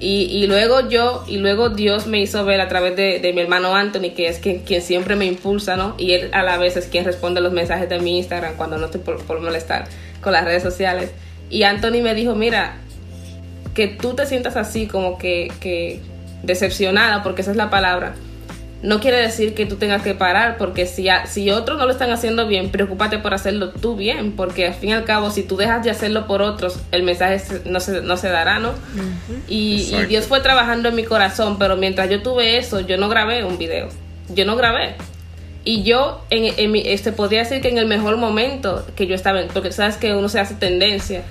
[0.00, 4.10] Y, luego yo, y luego Dios me hizo ver a través de, mi hermano Anthony,
[4.14, 5.94] que es quien, quien, siempre me impulsa, ¿no?
[5.96, 8.86] Y él a la vez es quien responde los mensajes de mi Instagram cuando no
[8.86, 9.86] estoy por, molestar
[10.20, 11.10] con las redes sociales.
[11.48, 12.76] Y Anthony me dijo, mira,
[13.74, 16.00] que tú te sientas así como que, que
[16.42, 18.14] decepcionada, porque esa es la palabra
[18.84, 22.10] no quiere decir que tú tengas que parar, porque si, si otros no lo están
[22.10, 25.56] haciendo bien, preocúpate por hacerlo tú bien, porque al fin y al cabo, si tú
[25.56, 28.74] dejas de hacerlo por otros, el mensaje no se, no se dará, ¿no?
[29.48, 33.42] y, Dios fue trabajando en mi corazón, pero mientras yo tuve eso, yo no grabé
[33.44, 33.88] un video,
[34.28, 34.96] yo no grabé.
[35.64, 39.14] Y yo, en, en mi, este, podría decir que en el mejor momento que yo
[39.14, 41.22] estaba, porque sabes que uno se hace tendencia,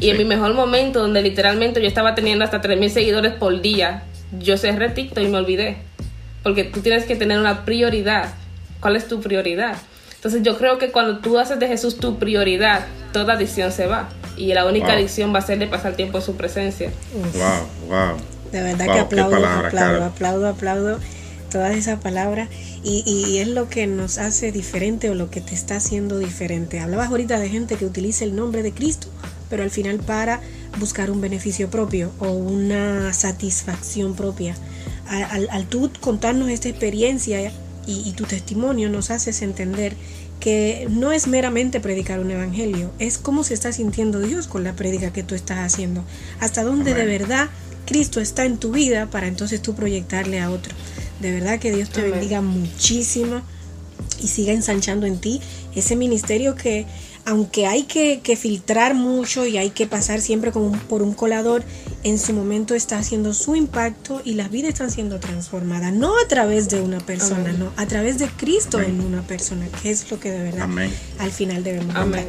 [0.00, 4.04] y en mi mejor momento, donde literalmente yo estaba teniendo hasta 3.000 seguidores por día,
[4.38, 5.88] yo cerré TikTok y me olvidé
[6.42, 8.30] porque tú tienes que tener una prioridad.
[8.80, 9.76] ¿Cuál es tu prioridad?
[10.14, 14.08] Entonces yo creo que cuando tú haces de Jesús tu prioridad, toda adicción se va.
[14.36, 16.90] Y la única adicción va a ser de pasar tiempo en su presencia.
[17.12, 18.16] Wow, wow.
[18.52, 20.98] De verdad que aplaudo, aplaudo, aplaudo, aplaudo
[21.50, 22.48] todas esas palabras.
[22.82, 26.80] Y, y, es lo que nos hace diferente o lo que te está haciendo diferente.
[26.80, 29.08] Hablabas ahorita de gente que utiliza el nombre de Cristo,
[29.48, 30.40] pero al final para
[30.78, 34.54] buscar un beneficio propio o una satisfacción propia.
[35.08, 37.52] Al, tú contarnos esta experiencia
[37.86, 39.94] y, tu testimonio nos haces entender
[40.40, 44.76] que no es meramente predicar un evangelio, es cómo se está sintiendo Dios con la
[44.76, 46.04] prédica que tú estás haciendo,
[46.38, 47.48] hasta dónde de verdad
[47.86, 50.74] Cristo está en tu vida para entonces tú proyectarle a otro.
[51.20, 53.40] De verdad que Dios te bendiga muchísimo
[54.22, 55.40] y siga ensanchando en ti
[55.74, 56.86] ese ministerio que
[57.28, 61.62] aunque hay que, filtrar mucho y hay que pasar siempre por un colador,
[62.02, 66.26] en su momento está haciendo su impacto y las vidas están siendo transformadas, no a
[66.26, 70.18] través de una persona, no, a través de Cristo en una persona, que es lo
[70.18, 70.70] que de verdad
[71.18, 72.28] al final debemos Amén.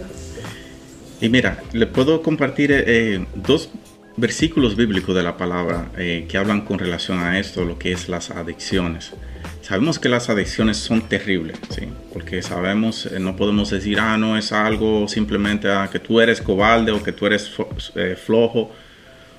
[1.22, 3.70] Y mira, le puedo compartir eh, dos
[4.18, 8.10] versículos bíblicos de la palabra eh, que hablan con relación a esto, lo que es
[8.10, 9.14] las adicciones.
[9.70, 11.84] Sabemos que las adicciones son terribles, ¿sí?
[12.12, 16.42] porque sabemos, eh, no podemos decir, ah, no es algo simplemente ah, que tú eres
[16.42, 17.52] cobarde o que tú eres
[17.94, 18.72] eh, flojo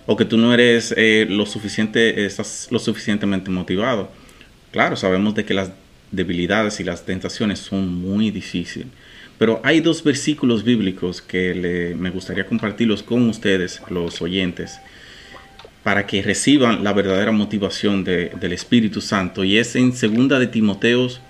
[0.07, 4.09] o que tú no eres eh, lo suficiente, estás lo suficientemente motivado.
[4.71, 5.73] Claro, sabemos de que las
[6.13, 8.87] debilidades y las tentaciones son muy difíciles.
[9.37, 14.79] Pero hay dos versículos bíblicos que me gustaría compartirlos con ustedes, los oyentes,
[15.83, 19.45] para que reciban la verdadera motivación del Espíritu Santo.
[19.45, 21.21] Y es en 2 de Timoteos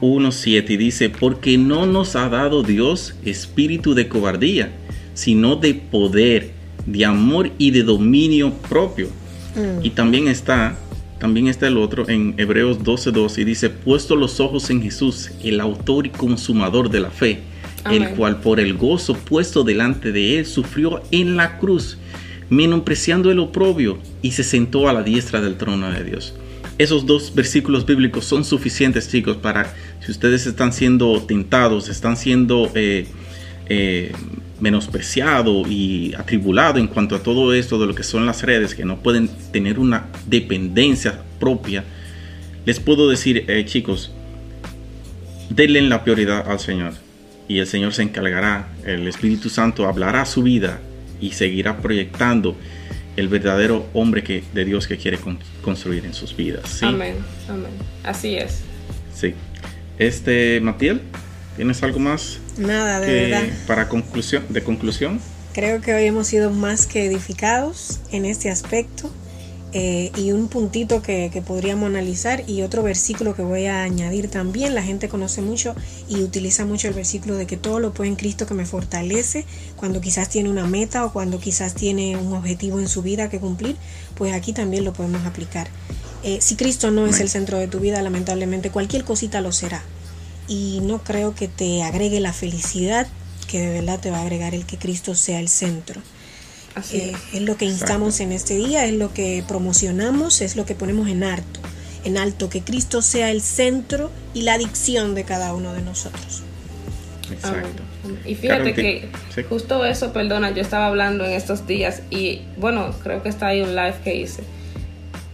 [0.00, 4.72] 1.7 y dice, porque no nos ha dado Dios espíritu de cobardía,
[5.14, 6.52] sino de poder,
[6.86, 9.08] de amor y de dominio propio.
[9.56, 9.84] Mm.
[9.84, 10.76] Y también está,
[11.18, 15.60] también está el otro en Hebreos 12.2 y dice, puesto los ojos en Jesús, el
[15.60, 17.40] autor y consumador de la fe,
[17.90, 21.98] el cual por el gozo puesto delante de él sufrió en la cruz
[22.52, 26.34] menospreciando el oprobio, y se sentó a la diestra del trono de Dios.
[26.76, 32.70] Esos dos versículos bíblicos son suficientes, chicos, para si ustedes están siendo tentados, están siendo
[32.74, 33.06] eh,
[33.70, 34.12] eh,
[34.60, 38.84] menospreciados y atribulados en cuanto a todo esto de lo que son las redes, que
[38.84, 41.84] no pueden tener una dependencia propia.
[42.66, 44.12] Les puedo decir, eh, chicos,
[45.48, 46.92] denle la prioridad al Señor
[47.48, 50.80] y el Señor se encargará, el Espíritu Santo hablará su vida
[51.22, 52.54] y seguirá proyectando
[53.16, 55.18] el verdadero hombre que, de Dios que quiere
[55.62, 56.82] construir en sus vidas.
[56.82, 57.16] Amén,
[57.48, 57.70] amén.
[58.04, 58.62] Así es.
[59.14, 59.34] Sí.
[59.98, 61.00] Este, Matiel,
[61.56, 62.40] ¿tienes algo más?
[62.58, 63.42] Nada, de verdad.
[63.66, 65.20] Para conclusión, de conclusión.
[65.54, 69.10] Creo que hoy hemos sido más que edificados en este aspecto.
[69.74, 74.74] Eh, y un puntito que, podríamos analizar y otro versículo que voy a añadir también.
[74.74, 75.74] La gente conoce mucho
[76.08, 79.46] y utiliza mucho el versículo de que todo lo puede en Cristo que me fortalece
[79.76, 83.40] cuando quizás tiene una meta o cuando quizás tiene un objetivo en su vida que
[83.40, 83.76] cumplir,
[84.14, 85.68] pues aquí también lo podemos aplicar.
[86.22, 89.82] Eh, si Cristo no es el centro de tu vida, lamentablemente cualquier cosita lo será.
[90.48, 93.06] Y no creo que te agregue la felicidad
[93.48, 96.00] que de verdad te va a agregar el que Cristo sea el centro.
[96.92, 97.42] Eh, es.
[97.42, 101.24] lo que instamos en este día, es lo que promocionamos, es lo que ponemos en
[101.24, 101.60] alto,
[102.04, 106.42] en alto, que Cristo sea el centro y la adicción de cada uno de nosotros.
[107.30, 107.82] Exacto.
[108.26, 109.08] y fíjate que
[109.48, 113.62] justo eso, perdona, yo estaba hablando en estos días y bueno, creo que está ahí
[113.62, 114.42] un live que hice,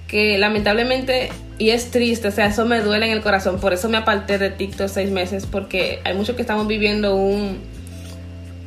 [0.07, 3.89] que lamentablemente, y es triste, o sea, eso me duele en el corazón, por eso
[3.89, 7.59] me aparté de TikTok seis meses, porque hay muchos que estamos viviendo un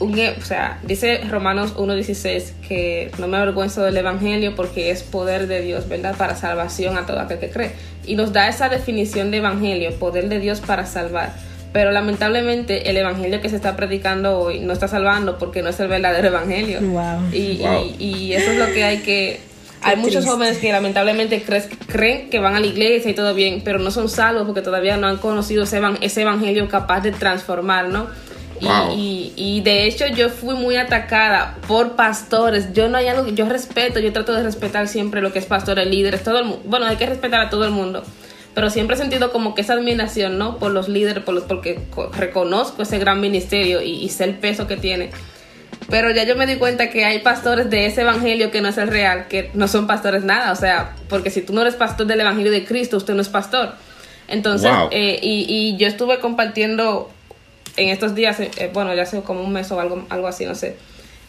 [0.01, 5.61] o sea, dice Romanos 1.16 que no me avergüenzo del Evangelio porque es poder de
[5.61, 6.15] Dios, ¿verdad?
[6.17, 7.71] Para salvación a todo aquel que cree.
[8.05, 11.33] Y nos da esa definición de Evangelio, poder de Dios para salvar.
[11.71, 15.79] Pero lamentablemente el Evangelio que se está predicando hoy no está salvando porque no es
[15.79, 16.79] el verdadero Evangelio.
[17.31, 17.61] Y,
[17.99, 19.39] y, eso es lo que hay que...
[19.83, 21.43] hay muchos jóvenes que lamentablemente
[21.87, 24.97] creen que van a la iglesia y todo bien, pero no son salvos porque todavía
[24.97, 28.07] no han conocido ese, ese evangelio capaz de transformar, ¿no?
[28.95, 32.73] Y, de hecho yo fui muy atacada por pastores.
[32.73, 35.45] Yo no hay algo que yo respeto, yo trato de respetar siempre lo que es
[35.45, 36.63] pastores, líderes, todo el mundo.
[36.65, 38.03] Bueno, hay que respetar a todo el mundo.
[38.53, 40.57] Pero siempre he sentido como que esa admiración, ¿no?
[40.57, 41.79] Por los líderes, por los, porque
[42.13, 45.09] reconozco ese gran ministerio y, sé el peso que tiene.
[45.89, 48.77] Pero ya yo me di cuenta que hay pastores de ese evangelio que no es
[48.77, 50.51] el real, que no son pastores nada.
[50.51, 53.29] O sea, porque si tú no eres pastor del evangelio de Cristo, usted no es
[53.29, 53.73] pastor.
[54.27, 57.09] Entonces, eh, y, y yo estuve compartiendo
[57.77, 60.45] en estos días, eh, eh, bueno, ya hace como un mes o algo, algo así,
[60.45, 60.75] no sé,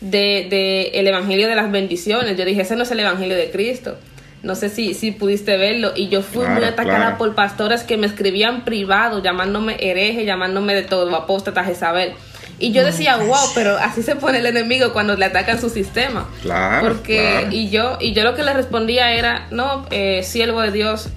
[0.00, 2.36] de, de, el Evangelio de las bendiciones.
[2.36, 3.96] Yo dije, ese no es el Evangelio de Cristo.
[4.42, 5.92] No sé si, si pudiste verlo.
[5.94, 10.82] Y yo fui muy atacada por pastores que me escribían privado, llamándome hereje, llamándome de
[10.82, 12.14] todo, apóstata, Jezabel.
[12.58, 16.28] Y yo decía, wow, pero así se pone el enemigo cuando le atacan su sistema.
[16.42, 16.88] Claro.
[16.88, 21.08] Porque, y yo, y yo lo que le respondía era, no, eh, siervo de Dios,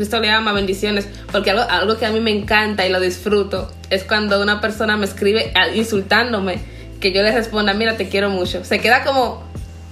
[0.00, 3.70] Cristo le ama, bendiciones, porque algo, algo que a mí me encanta y lo disfruto
[3.90, 6.58] es cuando una persona me escribe insultándome,
[7.00, 8.64] que yo le responda, mira, te quiero mucho.
[8.64, 9.44] Se queda como,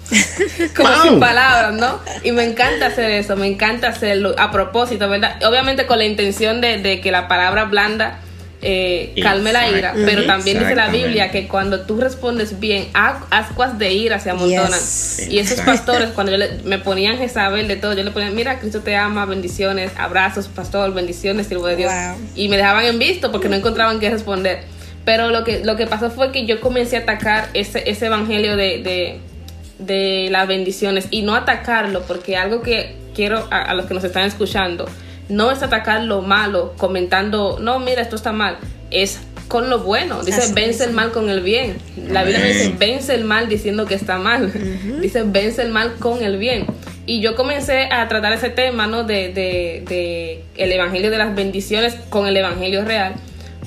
[0.76, 2.00] como sin palabras, ¿no?
[2.24, 5.36] Y me encanta hacer eso, me encanta hacerlo a propósito, ¿verdad?
[5.46, 8.20] Obviamente con la intención de, de que la palabra blanda
[8.60, 10.88] eh, calme la ira, pero también dice la.
[10.88, 14.70] Biblia que cuando tú respondes bien, ascuas de ira se amontonan.
[14.72, 15.28] Yes.
[15.30, 18.58] Y esos pastores, cuando yo le- me ponían Jezabel de todo, yo le ponía, mira,
[18.58, 21.92] Cristo te ama, bendiciones, abrazos, pastor, bendiciones, sirvo de Dios.
[21.92, 22.16] Wow.
[22.34, 24.60] Y me dejaban en visto porque no encontraban qué responder.
[25.04, 28.56] Pero lo que, lo que pasó fue que yo comencé a atacar ese, ese evangelio
[28.56, 29.20] de, de,
[29.78, 34.04] de las bendiciones y no atacarlo, porque algo que quiero a, a los que nos
[34.04, 34.86] están escuchando,
[35.28, 38.58] no es atacar lo malo comentando, no, mira, esto está mal,
[38.90, 40.22] es con lo bueno.
[40.22, 41.78] Dice, Así vence el mal con el bien.
[42.10, 44.52] La Biblia no dice, vence el mal diciendo que está mal.
[45.00, 46.66] Dice, vence el mal con el bien.
[47.06, 49.04] Y yo comencé a tratar ese tema, ¿no?
[49.04, 53.14] De, de, de el evangelio de las bendiciones con el evangelio real.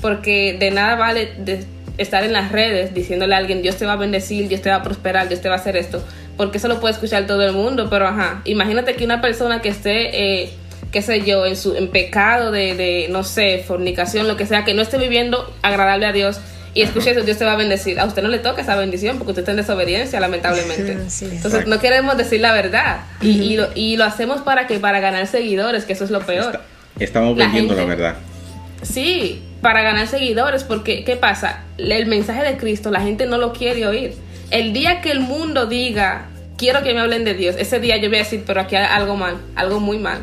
[0.00, 1.64] Porque de nada vale de
[1.98, 4.76] estar en las redes diciéndole a alguien, Dios te va a bendecir, Dios te va
[4.76, 6.02] a prosperar, Dios te va a hacer esto.
[6.36, 7.88] Porque eso lo puede escuchar todo el mundo.
[7.90, 10.42] Pero ajá, imagínate que una persona que esté...
[10.42, 10.50] Eh,
[10.92, 14.64] qué sé yo, en su en pecado de, de, no sé, fornicación, lo que sea,
[14.64, 16.38] que no esté viviendo agradable a Dios
[16.74, 17.98] y escuche eso, Dios te va a bendecir.
[17.98, 20.96] A usted no le toca esa bendición porque usted está en desobediencia, lamentablemente.
[21.08, 24.78] Sí, Entonces no queremos decir la verdad y, y, lo, y lo hacemos para que
[24.78, 26.60] para ganar seguidores, que eso es lo peor.
[26.94, 28.16] Está- estamos La vendiendo la gente- verdad.
[28.82, 31.60] Sí, para ganar seguidores, porque ¿qué pasa?
[31.78, 34.14] El mensaje de Cristo la gente no lo quiere oír.
[34.50, 36.26] El día que el mundo diga,
[36.58, 38.86] quiero que me hablen de Dios, ese día yo voy a decir, pero aquí hay
[38.90, 40.18] algo mal, algo muy mal.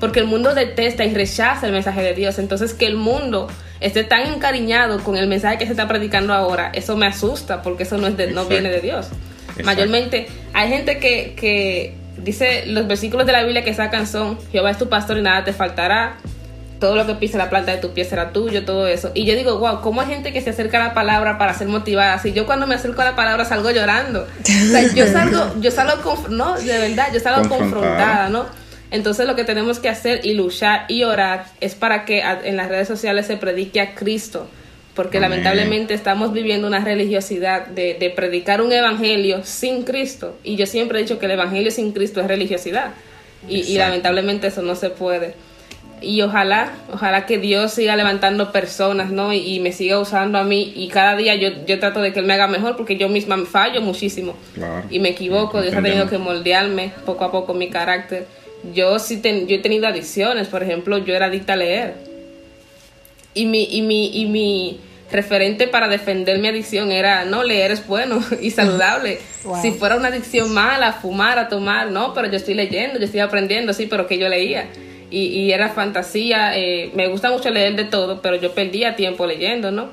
[0.00, 2.38] Porque el mundo detesta y rechaza el mensaje de Dios.
[2.38, 3.48] Entonces que el mundo
[3.80, 7.84] esté tan encariñado con el mensaje que se está predicando ahora, eso me asusta, porque
[7.84, 9.06] eso no, es de, no viene de Dios.
[9.50, 9.64] Exacto.
[9.64, 14.70] Mayormente hay gente que, que dice, los versículos de la Biblia que sacan son, Jehová
[14.70, 16.16] es tu pastor y nada te faltará,
[16.78, 19.12] todo lo que pisa la planta de tu pie será tuyo, todo eso.
[19.14, 21.68] Y yo digo, wow, ¿cómo hay gente que se acerca a la palabra para ser
[21.68, 22.18] motivada?
[22.18, 24.22] Si yo cuando me acerco a la palabra salgo llorando.
[24.22, 27.68] O sea, yo salgo, yo salgo, no, de verdad, yo salgo Confrontada.
[27.70, 28.59] confrontada, ¿no?
[28.90, 32.68] Entonces lo que tenemos que hacer y luchar y orar es para que en las
[32.68, 34.48] redes sociales se predique a Cristo.
[34.94, 35.30] Porque Amén.
[35.30, 40.36] lamentablemente estamos viviendo una religiosidad de, de predicar un evangelio sin Cristo.
[40.42, 42.90] Y yo siempre he dicho que el evangelio sin Cristo es religiosidad.
[43.48, 45.34] Y, lamentablemente eso no se puede.
[46.02, 49.32] Y ojalá, ojalá que Dios siga levantando personas, ¿no?
[49.32, 50.72] Y, y me siga usando a mí.
[50.74, 53.36] Y cada día yo, yo trato de que Él me haga mejor porque yo misma
[53.36, 54.34] me fallo muchísimo.
[54.54, 54.86] Claro.
[54.90, 55.60] Y me equivoco.
[55.60, 58.26] Dios ha tenido que moldearme poco a poco mi carácter.
[58.74, 60.48] Yo sí ten- yo he tenido adicciones.
[60.48, 61.94] Por ejemplo, yo era adicta a leer.
[63.34, 67.86] Y mi, y mi, y mi referente para defender mi adicción era, no, leer es
[67.86, 69.18] bueno y saludable.
[69.44, 69.60] Wow.
[69.62, 73.20] Si fuera una adicción mala, fumar, a tomar, no, pero yo estoy leyendo, yo estoy
[73.20, 74.66] aprendiendo, sí, pero que yo leía.
[75.10, 79.26] Y, y era fantasía, eh, me gusta mucho leer de todo, pero yo perdía tiempo
[79.26, 79.88] leyendo, ¿no?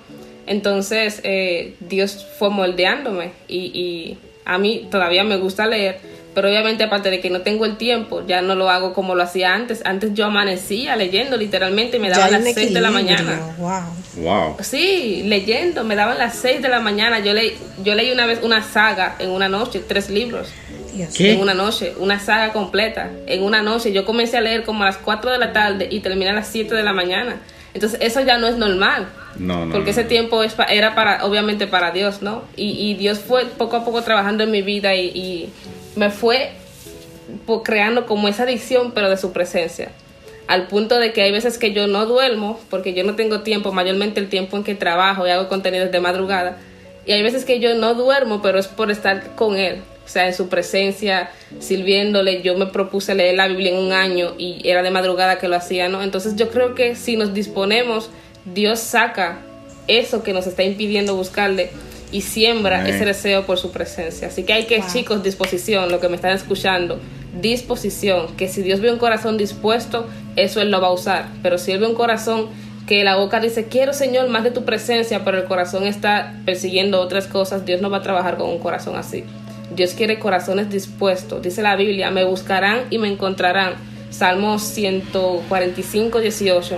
[0.46, 6.00] Entonces eh, Dios fue moldeándome y, y a mí todavía me gusta leer,
[6.38, 9.24] pero obviamente aparte de que no tengo el tiempo, ya no lo hago como lo
[9.24, 9.82] hacía antes.
[9.86, 13.40] Antes yo amanecía leyendo literalmente, me Ya daban las un 6 de la mañana.
[13.58, 14.24] Wow.
[14.24, 14.58] Wow.
[14.62, 17.18] Sí, leyendo, me daban las 6 de la mañana.
[17.22, 20.50] Yo, leí yo leí una vez una saga en una noche, tres libros.
[21.16, 21.32] ¿Qué?
[21.34, 23.92] en una noche, una saga completa en una noche.
[23.92, 26.50] Yo comencé a leer como a las 4 de la tarde y terminé a las
[26.50, 27.42] 7 de la mañana.
[27.74, 29.08] Entonces eso ya no es normal.
[29.40, 29.72] No, no.
[29.72, 29.92] Porque no.
[29.92, 32.44] ese tiempo es pa- era para, obviamente para Dios, ¿no?
[32.56, 35.50] Y, y Dios fue poco a poco trabajando en mi vida y, y
[35.98, 36.52] me fue
[37.64, 39.92] creando como esa adicción, pero de su presencia.
[40.48, 43.74] Al punto de que hay veces que yo no duermo, porque yo no tengo tiempo,
[43.74, 46.58] mayormente el tiempo en que trabajo y hago contenidos de madrugada.
[47.06, 49.82] Y hay veces que yo no duermo, pero es por estar con Él.
[50.06, 51.30] O sea, en su presencia,
[51.60, 52.42] sirviéndole.
[52.42, 55.58] Yo me propuse leer la Biblia en un año y era de madrugada que lo
[55.58, 56.02] hacía, ¿no?
[56.02, 58.10] Entonces yo creo que si nos disponemos,
[58.46, 59.40] Dios saca
[59.88, 61.72] eso que nos está impidiendo buscarle
[62.12, 62.94] y siembra Amén.
[62.94, 64.28] ese deseo por su presencia.
[64.30, 64.88] Así que hay que, Wow.
[64.92, 67.00] chicos, disposición, lo que me están escuchando,
[67.42, 71.28] disposición, que si Dios ve un corazón dispuesto, eso Él lo va a usar.
[71.44, 72.48] Pero si Él ve un corazón
[72.88, 77.02] que la boca dice, quiero Señor más de tu presencia, pero el corazón está persiguiendo
[77.02, 79.24] otras cosas, Dios no va a trabajar con un corazón así.
[79.76, 81.42] Dios quiere corazones dispuestos.
[81.42, 83.74] Dice la Biblia, me buscarán y me encontrarán.
[84.10, 86.76] Salmo 145, 18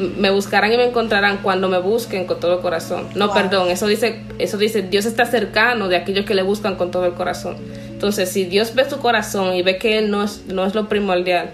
[0.00, 3.08] me buscarán y me encontrarán cuando me busquen con todo el corazón.
[3.14, 3.34] No, Wow.
[3.34, 7.06] perdón, eso dice, eso dice, Dios está cercano de aquellos que le buscan con todo
[7.06, 7.56] el corazón.
[7.90, 10.88] Entonces, si Dios ve su corazón y ve que Él no es, no es lo
[10.88, 11.50] primordial,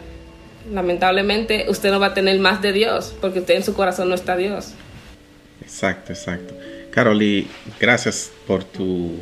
[0.72, 4.14] lamentablemente usted no va a tener más de Dios, porque usted en su corazón no
[4.14, 4.72] está Dios.
[5.62, 6.54] Exacto, exacto.
[6.90, 7.48] Caroli,
[7.81, 9.12] gracias por tu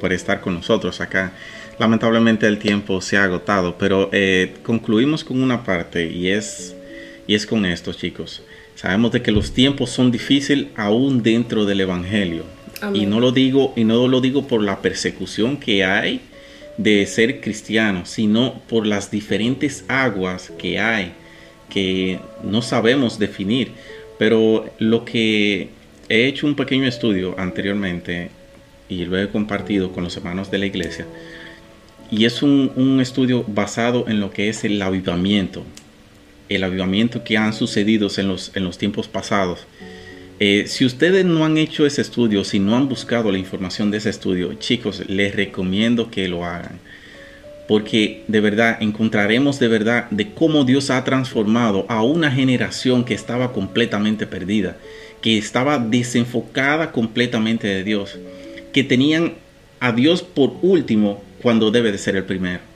[0.00, 1.32] por estar con nosotros acá.
[1.78, 6.74] Lamentablemente el tiempo se ha agotado, pero eh, concluimos con una parte y es
[7.30, 8.42] y es con esto, chicos.
[8.74, 12.42] Sabemos de que los tiempos son difíciles aún dentro del evangelio.
[12.80, 13.02] Amén.
[13.02, 16.22] Y no lo digo y no lo digo por la persecución que hay
[16.76, 21.12] de ser cristiano, sino por las diferentes aguas que hay
[21.68, 23.74] que no sabemos definir.
[24.18, 25.68] Pero lo que
[26.08, 28.32] he hecho un pequeño estudio anteriormente
[28.88, 31.06] y lo he compartido con los hermanos de la iglesia.
[32.10, 35.62] Y es un, estudio basado en lo que es el avivamiento,
[36.50, 39.60] el avivamiento que han sucedido en los, en los tiempos pasados.
[40.38, 43.98] Eh, si ustedes no han hecho ese estudio, si no han buscado la información de
[43.98, 46.78] ese estudio, chicos, les recomiendo que lo hagan.
[47.68, 53.14] Porque de verdad encontraremos de verdad de cómo Dios ha transformado a una generación que
[53.14, 54.76] estaba completamente perdida,
[55.22, 58.18] que estaba desenfocada completamente de Dios
[58.72, 59.34] que tenían
[59.80, 62.69] a Dios por último cuando debe de ser el primero.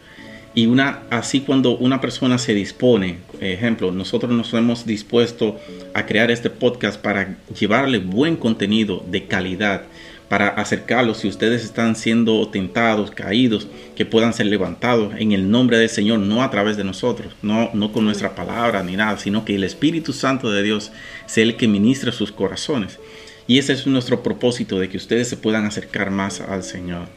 [0.55, 5.59] Y una, así cuando una persona se dispone, ejemplo, nosotros nos hemos dispuesto
[5.95, 9.83] a crear este podcast para llevarle buen contenido de calidad,
[10.29, 15.77] para acercarlos si ustedes están siendo tentados, caídos, que puedan ser levantados en el nombre
[15.77, 19.45] del Señor, no a través de nosotros, no, no con nuestra palabra ni nada, sino
[19.45, 20.93] que el Espíritu Santo de Dios
[21.27, 23.01] sea el que ministra sus corazones.
[23.47, 27.09] Y ese es nuestro propósito, de que ustedes se puedan acercar más al Señor.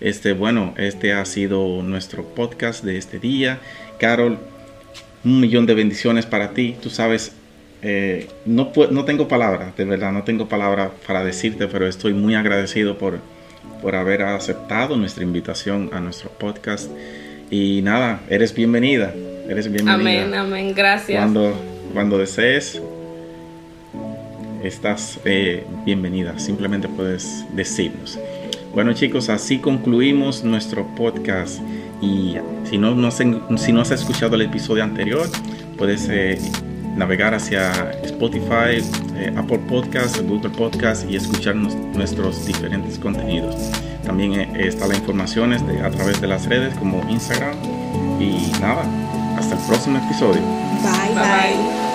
[0.00, 3.60] Este, bueno, este ha sido nuestro podcast de este día.
[3.98, 4.38] Carol,
[5.24, 6.74] un millón de bendiciones para ti.
[6.82, 7.32] Tú sabes,
[7.82, 12.34] eh, no, no tengo palabras, de verdad, no tengo palabras para decirte, pero estoy muy
[12.34, 13.18] agradecido por,
[13.82, 16.90] por haber aceptado nuestra invitación a nuestro podcast.
[17.50, 19.12] Y nada, eres bienvenida.
[19.48, 19.94] Eres bienvenida.
[19.94, 21.18] Amén, amén, gracias.
[21.18, 21.54] Cuando,
[21.92, 22.80] cuando desees,
[24.62, 28.18] estás eh, bienvenida, simplemente puedes decirnos.
[28.72, 31.60] Bueno chicos, así concluimos nuestro podcast
[32.00, 35.28] y si no, no, si no has escuchado el episodio anterior,
[35.76, 36.38] puedes eh,
[36.96, 37.72] navegar hacia
[38.04, 38.80] Spotify,
[39.16, 43.56] eh, Apple Podcasts, Google Podcasts y escuchar nuestros diferentes contenidos.
[44.04, 47.56] También está la información de, a través de las redes como Instagram
[48.20, 48.84] y nada,
[49.36, 50.42] hasta el próximo episodio.
[50.82, 51.14] bye.
[51.14, 51.89] bye.